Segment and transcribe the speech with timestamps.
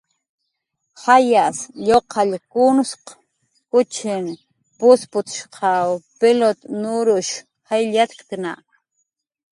[1.01, 1.57] "Jayas
[1.87, 3.05] lluqallkunsq
[3.71, 4.25] kuchin
[4.77, 5.89] p""usputp""shqaw
[6.19, 7.33] pilut nurush
[7.69, 8.53] jayllatkna."